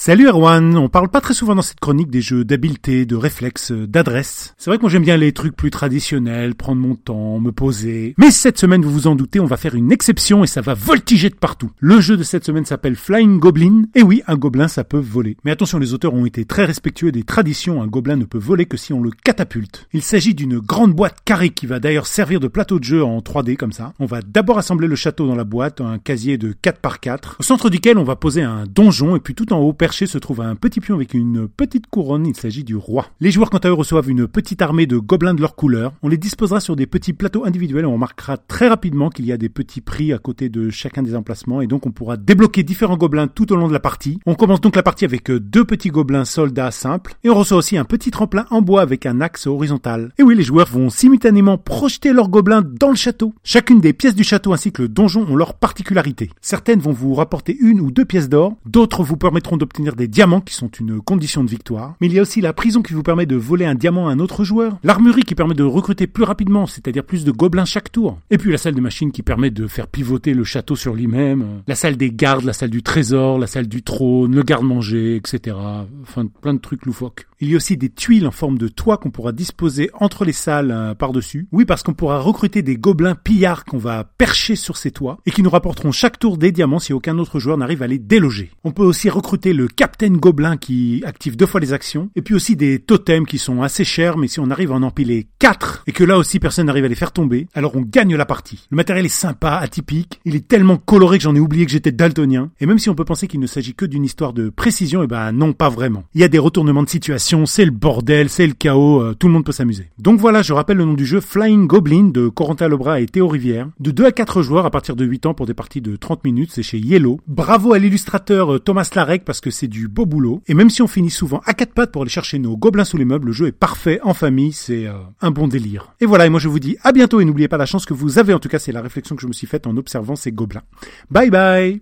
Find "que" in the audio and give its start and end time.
4.76-4.82, 18.66-18.76, 54.72-54.82, 95.92-96.02, 101.18-101.22, 101.66-101.70, 103.74-103.84, 119.42-119.50, 127.84-127.94, 129.16-129.22